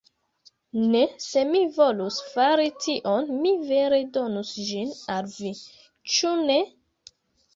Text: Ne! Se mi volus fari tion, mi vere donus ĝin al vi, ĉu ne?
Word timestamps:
Ne! 0.93 1.01
Se 1.23 1.41
mi 1.49 1.59
volus 1.73 2.15
fari 2.29 2.71
tion, 2.85 3.29
mi 3.43 3.51
vere 3.67 3.99
donus 4.15 4.53
ĝin 4.69 4.93
al 5.17 5.29
vi, 5.35 5.51
ĉu 6.15 6.33
ne? 6.49 6.57